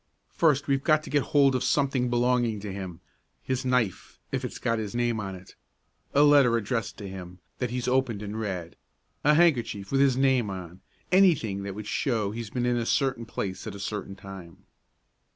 [0.31, 3.01] "First we've got to get hold of something belonging to him
[3.43, 5.45] his knife, if it's got his name on;
[6.15, 8.75] a letter addressed to him, that he's opened and read;
[9.23, 13.27] a handkerchief with his name on; anything that would show he'd been in a certain
[13.27, 14.63] place at a certain time."